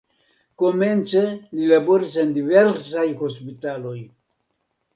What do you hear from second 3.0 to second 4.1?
hospitaloj.